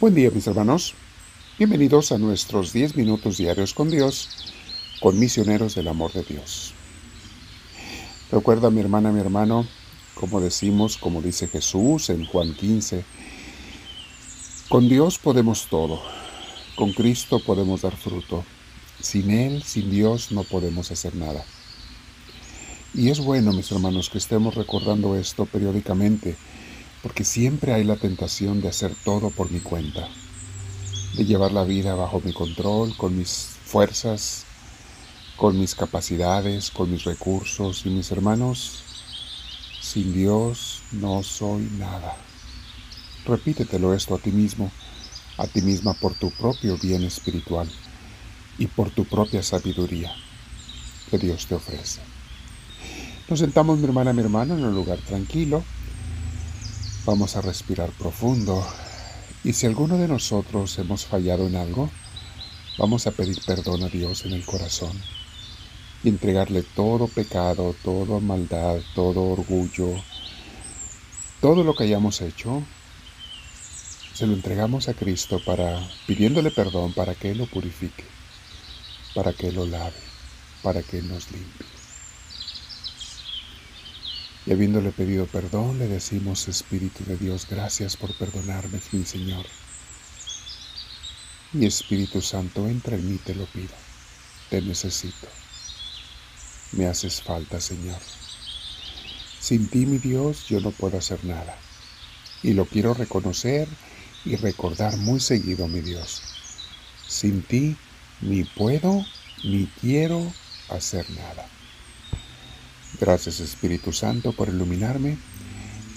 [0.00, 0.94] Buen día mis hermanos,
[1.58, 4.30] bienvenidos a nuestros 10 minutos diarios con Dios,
[4.98, 6.72] con misioneros del amor de Dios.
[8.32, 9.66] Recuerda mi hermana, mi hermano,
[10.14, 13.04] como decimos, como dice Jesús en Juan 15,
[14.70, 16.00] con Dios podemos todo,
[16.76, 18.42] con Cristo podemos dar fruto,
[19.02, 21.44] sin Él, sin Dios no podemos hacer nada.
[22.94, 26.38] Y es bueno, mis hermanos, que estemos recordando esto periódicamente,
[27.02, 30.08] porque siempre hay la tentación de hacer todo por mi cuenta,
[31.16, 34.44] de llevar la vida bajo mi control, con mis fuerzas,
[35.36, 37.86] con mis capacidades, con mis recursos.
[37.86, 38.84] Y mis hermanos,
[39.80, 42.16] sin Dios no soy nada.
[43.24, 44.70] Repítetelo esto a ti mismo,
[45.38, 47.68] a ti misma por tu propio bien espiritual
[48.58, 50.12] y por tu propia sabiduría
[51.10, 52.00] que Dios te ofrece.
[53.28, 55.64] Nos sentamos, mi hermana, mi hermano, en un lugar tranquilo,
[57.06, 58.62] Vamos a respirar profundo
[59.42, 61.88] y si alguno de nosotros hemos fallado en algo,
[62.76, 64.92] vamos a pedir perdón a Dios en el corazón
[66.04, 69.94] y entregarle todo pecado, toda maldad, todo orgullo,
[71.40, 72.62] todo lo que hayamos hecho,
[74.12, 78.04] se lo entregamos a Cristo para pidiéndole perdón para que Él lo purifique,
[79.14, 79.96] para que Él lo lave,
[80.62, 81.69] para que Él nos limpie.
[84.46, 89.46] Y habiéndole pedido perdón, le decimos, Espíritu de Dios, gracias por perdonarme, mi Señor.
[91.52, 93.74] Mi Espíritu Santo, entra en mí, te lo pido.
[94.48, 95.28] Te necesito.
[96.72, 98.00] Me haces falta, Señor.
[99.40, 101.58] Sin ti, mi Dios, yo no puedo hacer nada.
[102.42, 103.68] Y lo quiero reconocer
[104.24, 106.22] y recordar muy seguido, mi Dios.
[107.06, 107.76] Sin ti
[108.20, 109.04] ni puedo
[109.44, 110.32] ni quiero
[110.68, 111.48] hacer nada.
[113.00, 115.16] Gracias Espíritu Santo por iluminarme,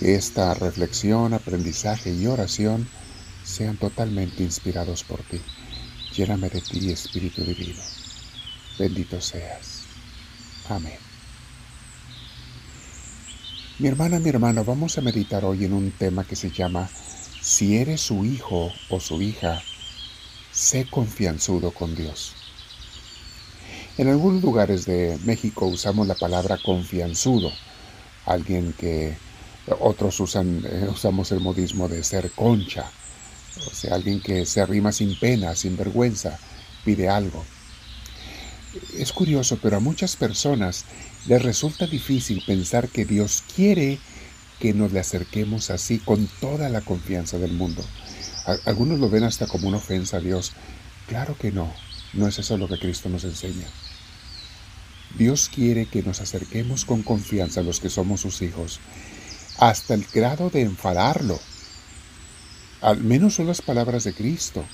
[0.00, 2.88] que esta reflexión, aprendizaje y oración
[3.44, 5.40] sean totalmente inspirados por ti.
[6.16, 7.80] Lléname de ti, Espíritu Divino.
[8.80, 9.84] Bendito seas.
[10.68, 10.98] Amén.
[13.78, 16.90] Mi hermana, mi hermano, vamos a meditar hoy en un tema que se llama
[17.40, 19.62] Si eres su hijo o su hija,
[20.50, 22.37] sé confianzudo con Dios.
[23.98, 27.50] En algunos lugares de México usamos la palabra confianzudo,
[28.26, 29.16] alguien que
[29.80, 32.88] otros usan, eh, usamos el modismo de ser concha,
[33.66, 36.38] o sea, alguien que se arrima sin pena, sin vergüenza,
[36.84, 37.44] pide algo.
[38.96, 40.84] Es curioso, pero a muchas personas
[41.26, 43.98] les resulta difícil pensar que Dios quiere
[44.60, 47.84] que nos le acerquemos así con toda la confianza del mundo.
[48.64, 50.52] Algunos lo ven hasta como una ofensa a Dios.
[51.08, 51.74] Claro que no,
[52.12, 53.66] no es eso lo que Cristo nos enseña.
[55.16, 58.80] Dios quiere que nos acerquemos con confianza a los que somos sus hijos,
[59.58, 61.38] hasta el grado de enfadarlo.
[62.80, 64.64] Al menos son las palabras de Cristo.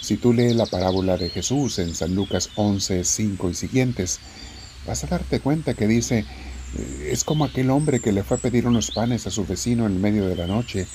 [0.00, 4.20] Si tú lees la parábola de Jesús en San Lucas 11, 5 y siguientes,
[4.86, 6.24] vas a darte cuenta que dice,
[6.78, 9.86] eh, es como aquel hombre que le fue a pedir unos panes a su vecino
[9.86, 10.86] en medio de la noche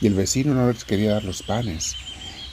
[0.00, 1.96] y el vecino no les quería dar los panes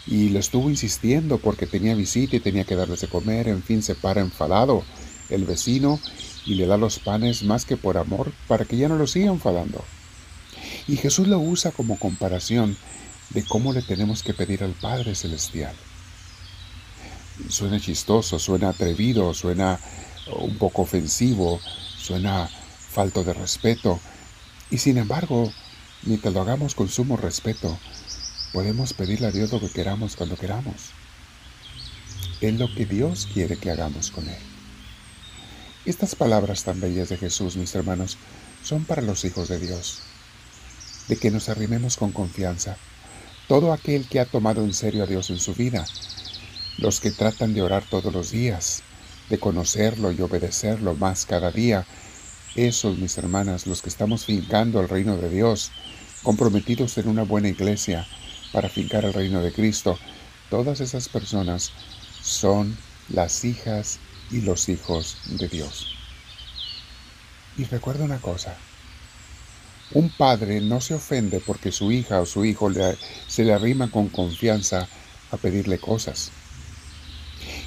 [0.08, 3.84] y le estuvo insistiendo porque tenía visita y tenía que darles de comer, en fin,
[3.84, 4.84] se para enfadado
[5.32, 6.00] el vecino
[6.46, 9.32] y le da los panes más que por amor para que ya no lo siga
[9.32, 9.84] enfadando.
[10.88, 12.78] Y Jesús lo usa como comparación
[13.32, 15.76] de cómo le tenemos que pedir al Padre Celestial.
[17.50, 19.80] Suena chistoso, suena atrevido, suena
[20.40, 21.60] un poco ofensivo,
[21.98, 24.00] suena falto de respeto.
[24.70, 25.52] Y sin embargo,
[26.04, 27.78] mientras lo hagamos con sumo respeto,
[28.54, 30.92] podemos pedirle a Dios lo que queramos cuando queramos.
[32.42, 34.51] Es lo que Dios quiere que hagamos con Él.
[35.84, 38.20] Estas palabras tan bellas de Jesús, mis hermanos,
[38.64, 39.98] son para los hijos de Dios,
[41.08, 42.78] de que nos arrimemos con confianza.
[43.48, 45.88] Todo aquel que ha tomado en serio a Dios en su vida,
[46.78, 48.84] los que tratan de orar todos los días,
[49.30, 51.88] de conocerlo y obedecerlo más cada día,
[52.56, 55.72] esos, mis hermanas, los que estamos fincando el reino de Dios,
[56.22, 58.06] comprometidos en una buena iglesia
[58.54, 59.98] para fincar el reino de Cristo,
[60.52, 61.72] todas esas personas
[62.22, 62.78] son
[63.10, 63.98] las hijas
[64.32, 65.96] y los hijos de Dios.
[67.58, 68.56] Y recuerda una cosa,
[69.94, 72.70] un padre no se ofende porque su hija o su hijo
[73.28, 74.88] se le arrima con confianza
[75.32, 76.32] a pedirle cosas.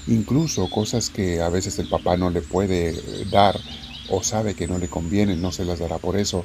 [0.07, 3.61] Incluso cosas que a veces el papá no le puede dar
[4.09, 6.45] o sabe que no le convienen, no se las dará por eso,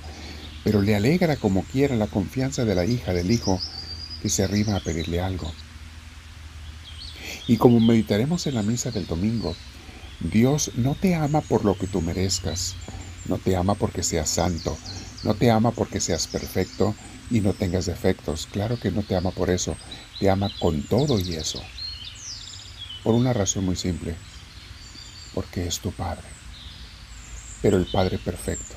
[0.63, 3.60] pero le alegra como quiera la confianza de la hija, del hijo,
[4.22, 5.51] que se arrima a pedirle algo.
[7.48, 9.56] Y como meditaremos en la misa del domingo,
[10.19, 12.75] Dios no te ama por lo que tú merezcas.
[13.25, 14.75] No te ama porque seas santo,
[15.24, 16.95] no te ama porque seas perfecto
[17.30, 18.48] y no tengas defectos.
[18.48, 19.77] Claro que no te ama por eso,
[20.19, 21.62] te ama con todo y eso.
[23.04, 24.16] Por una razón muy simple,
[25.33, 26.27] porque es tu Padre.
[27.62, 28.75] Pero el Padre perfecto,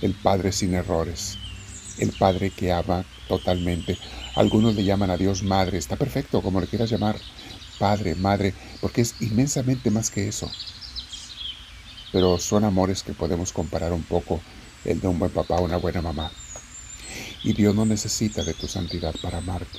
[0.00, 1.38] el Padre sin errores,
[1.98, 3.98] el Padre que ama totalmente.
[4.36, 7.16] Algunos le llaman a Dios Madre, está perfecto, como le quieras llamar,
[7.78, 10.50] Padre, Madre, porque es inmensamente más que eso.
[12.12, 14.40] Pero son amores que podemos comparar un poco
[14.84, 16.30] el de un buen papá o una buena mamá.
[17.42, 19.78] Y Dios no necesita de tu santidad para amarte.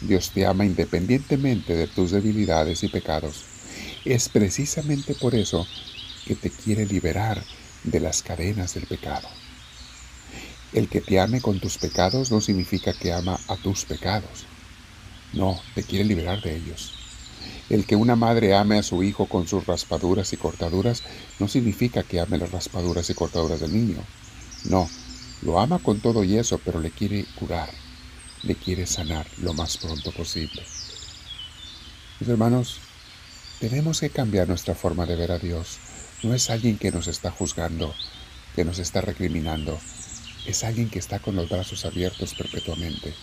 [0.00, 3.44] Dios te ama independientemente de tus debilidades y pecados.
[4.04, 5.66] Es precisamente por eso
[6.26, 7.42] que te quiere liberar
[7.84, 9.28] de las cadenas del pecado.
[10.72, 14.46] El que te ame con tus pecados no significa que ama a tus pecados.
[15.34, 16.92] No, te quiere liberar de ellos.
[17.68, 21.02] El que una madre ame a su hijo con sus raspaduras y cortaduras
[21.40, 23.98] no significa que ame las raspaduras y cortaduras del niño.
[24.64, 24.88] No,
[25.42, 27.68] lo ama con todo y eso, pero le quiere curar,
[28.42, 30.62] le quiere sanar lo más pronto posible.
[32.20, 32.78] Mis hermanos,
[33.58, 35.78] tenemos que cambiar nuestra forma de ver a Dios.
[36.22, 37.92] No es alguien que nos está juzgando,
[38.54, 39.78] que nos está recriminando.
[40.46, 43.14] Es alguien que está con los brazos abiertos perpetuamente.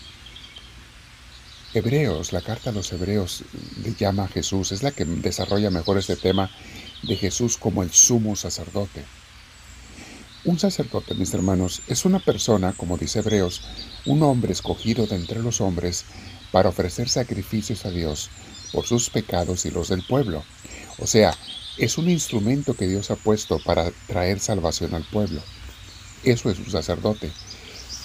[1.73, 3.45] Hebreos, la carta a los Hebreos
[3.81, 6.51] le llama a Jesús, es la que desarrolla mejor este tema
[7.03, 9.05] de Jesús como el sumo sacerdote.
[10.43, 13.61] Un sacerdote, mis hermanos, es una persona, como dice Hebreos,
[14.05, 16.03] un hombre escogido de entre los hombres
[16.51, 18.29] para ofrecer sacrificios a Dios
[18.73, 20.43] por sus pecados y los del pueblo.
[20.97, 21.33] O sea,
[21.77, 25.41] es un instrumento que Dios ha puesto para traer salvación al pueblo.
[26.25, 27.31] Eso es un sacerdote.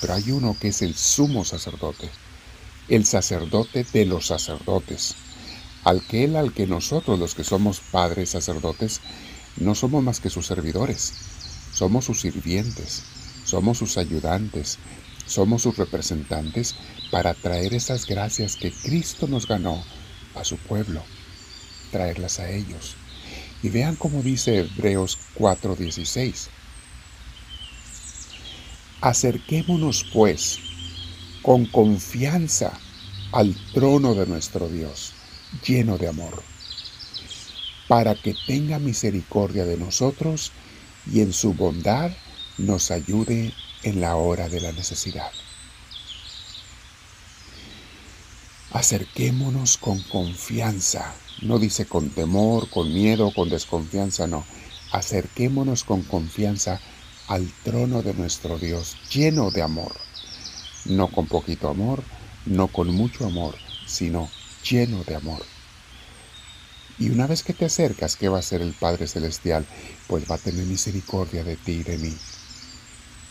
[0.00, 2.08] Pero hay uno que es el sumo sacerdote
[2.88, 5.17] el sacerdote de los sacerdotes,
[5.85, 9.00] aquel al que nosotros los que somos padres sacerdotes
[9.56, 11.12] no somos más que sus servidores,
[11.73, 13.03] somos sus sirvientes,
[13.44, 14.79] somos sus ayudantes,
[15.27, 16.77] somos sus representantes
[17.11, 19.83] para traer esas gracias que Cristo nos ganó
[20.35, 21.03] a su pueblo,
[21.91, 22.97] traerlas a ellos.
[23.62, 26.50] Y vean cómo dice Hebreos 4:16.
[29.00, 30.61] Acerquémonos pues
[31.46, 32.72] con confianza
[33.31, 35.12] al trono de nuestro Dios,
[35.64, 36.43] lleno de amor,
[37.87, 40.50] para que tenga misericordia de nosotros
[41.08, 42.10] y en su bondad
[42.58, 43.54] nos ayude
[43.84, 45.31] en la hora de la necesidad.
[48.72, 54.44] Acerquémonos con confianza, no dice con temor, con miedo, con desconfianza, no.
[54.90, 56.81] Acerquémonos con confianza
[57.28, 60.06] al trono de nuestro Dios, lleno de amor
[60.88, 62.03] no con poquito amor,
[62.44, 63.55] no con mucho amor,
[63.87, 64.29] sino
[64.69, 65.43] lleno de amor.
[66.99, 69.67] Y una vez que te acercas, ¿qué va a hacer el Padre Celestial?
[70.06, 72.15] Pues va a tener misericordia de ti y de mí.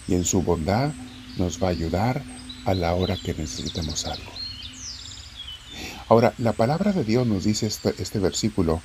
[0.08, 0.94] Y en su bondad
[1.38, 2.24] nos va a ayudar
[2.66, 4.32] a la hora que necesitemos algo.
[6.08, 8.82] Ahora, la palabra de Dios nos dice este, este versículo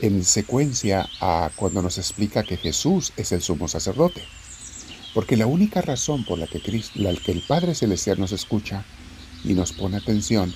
[0.00, 4.22] en secuencia a cuando nos explica que Jesús es el sumo sacerdote.
[5.14, 6.60] Porque la única razón por la que,
[6.94, 8.84] la que el Padre Celestial nos escucha
[9.44, 10.54] y nos pone atención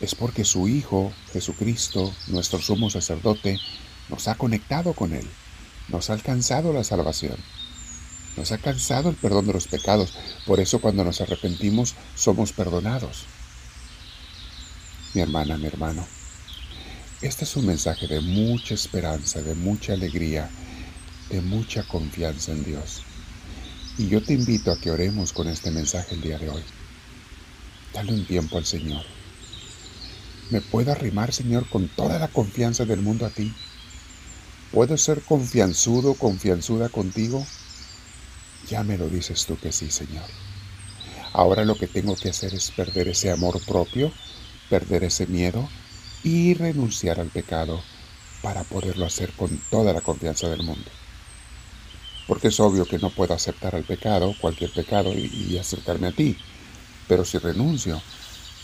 [0.00, 3.58] es porque su Hijo, Jesucristo, nuestro sumo sacerdote,
[4.08, 5.26] nos ha conectado con Él,
[5.88, 7.36] nos ha alcanzado la salvación,
[8.36, 10.12] nos ha alcanzado el perdón de los pecados.
[10.44, 13.24] Por eso cuando nos arrepentimos somos perdonados.
[15.14, 16.04] Mi hermana, mi hermano,
[17.20, 20.50] este es un mensaje de mucha esperanza, de mucha alegría,
[21.30, 23.02] de mucha confianza en Dios.
[23.98, 26.62] Y yo te invito a que oremos con este mensaje el día de hoy.
[27.92, 29.04] Dale un tiempo al Señor.
[30.48, 33.52] ¿Me puedo arrimar, Señor, con toda la confianza del mundo a ti?
[34.70, 37.46] ¿Puedo ser confianzudo, confianzuda contigo?
[38.70, 40.24] Ya me lo dices tú que sí, Señor.
[41.34, 44.10] Ahora lo que tengo que hacer es perder ese amor propio,
[44.70, 45.68] perder ese miedo
[46.24, 47.82] y renunciar al pecado
[48.40, 50.90] para poderlo hacer con toda la confianza del mundo
[52.26, 56.36] porque es obvio que no puedo aceptar el pecado, cualquier pecado, y, acercarme a ti.
[57.08, 58.00] Pero si renuncio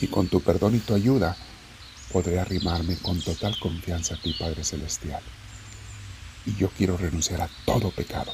[0.01, 1.37] y con tu perdón y tu ayuda,
[2.13, 5.23] podré arrimarme con total confianza a ti, Padre Celestial.
[6.47, 8.33] Y yo quiero renunciar a todo pecado,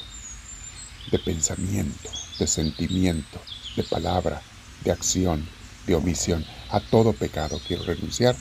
[1.11, 3.41] de pensamiento, de sentimiento,
[3.77, 4.43] de palabra,
[4.85, 5.49] de acción,
[5.87, 6.45] de omisión.
[6.71, 8.37] A todo pecado quiero renunciar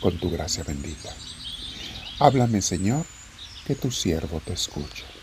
[0.00, 1.12] con tu gracia bendita.
[2.18, 3.04] Háblame, Señor,
[3.66, 5.15] que tu siervo te escuche.